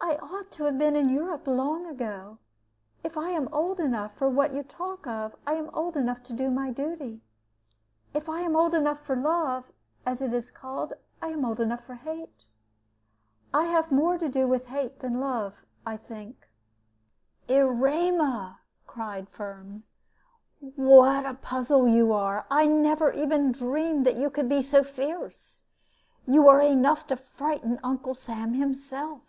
[0.00, 2.38] I ought to have been in Europe long ago.
[3.02, 6.32] If I am old enough for what you talk of, I am old enough to
[6.32, 7.20] do my duty.
[8.14, 9.64] If I am old enough for love,
[10.06, 12.44] as it is called, I am old enough for hate.
[13.52, 16.48] I have more to do with hate than love, I think."
[17.48, 19.82] "Erema," cried Firm,
[20.60, 22.46] "what a puzzle you are!
[22.52, 25.64] I never even dreamed that you could be so fierce.
[26.24, 29.22] You are enough to frighten Uncle Sam himself."